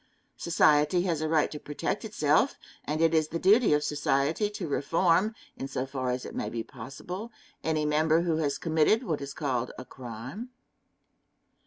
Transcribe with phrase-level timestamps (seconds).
[0.37, 2.55] Society has a right to protect itself,
[2.85, 6.49] and it is the duty of society to reform, in so far as it may
[6.49, 7.31] be possible,
[7.63, 10.49] any member who has committed what is called a crime.